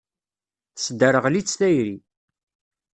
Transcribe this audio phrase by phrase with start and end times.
[0.75, 1.97] Tesderɣel-itt tayri.